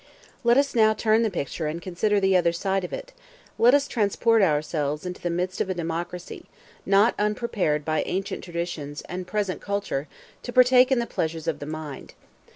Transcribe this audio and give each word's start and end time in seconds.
]Let 0.43 0.57
us 0.57 0.73
now 0.73 0.95
turn 0.95 1.21
the 1.21 1.29
picture 1.29 1.67
and 1.67 1.79
consider 1.79 2.19
the 2.19 2.35
other 2.35 2.51
side 2.53 2.83
of 2.83 2.91
it; 2.91 3.13
let 3.59 3.75
us 3.75 3.87
transport 3.87 4.41
ourselves 4.41 5.05
into 5.05 5.21
the 5.21 5.29
midst 5.29 5.61
of 5.61 5.69
a 5.69 5.75
democracy, 5.75 6.45
not 6.87 7.13
unprepared 7.19 7.85
by 7.85 8.01
ancient 8.07 8.43
traditions 8.43 9.01
and 9.03 9.27
present 9.27 9.61
culture 9.61 10.07
to 10.41 10.51
partake 10.51 10.91
in 10.91 10.97
the 10.97 11.05
pleasures 11.05 11.47
of 11.47 11.59
the 11.59 11.67
mind. 11.67 12.15